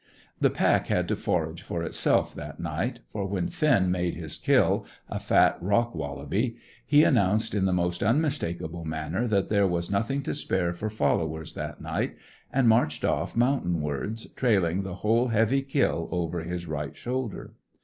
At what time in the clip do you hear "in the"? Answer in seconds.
7.53-7.71